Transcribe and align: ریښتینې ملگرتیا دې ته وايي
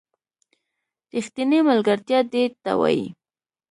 ریښتینې 1.13 1.59
ملگرتیا 1.67 2.19
دې 2.31 2.43
ته 2.63 2.71
وايي 2.79 3.07